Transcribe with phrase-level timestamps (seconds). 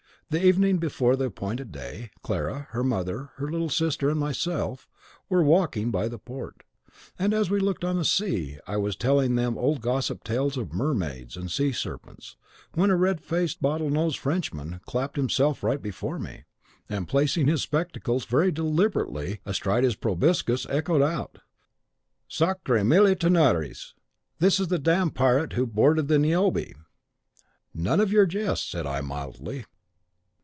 [0.33, 4.87] On the evening before the appointed day, Clara, her mother, her little sister, and myself,
[5.27, 6.63] were walking by the port;
[7.19, 10.71] and as we looked on the sea, I was telling them old gossip tales of
[10.71, 12.37] mermaids and sea serpents,
[12.75, 16.45] when a red faced, bottle nosed Frenchman clapped himself right before me,
[16.87, 21.39] and, placing his spectacles very deliberately astride his proboscis, echoed out,
[22.29, 23.95] 'Sacre, mille tonnerres!
[24.39, 26.73] this is the damned pirate who boarded the "Niobe"!'"
[27.73, 29.65] "'None of your jests,' said I, mildly.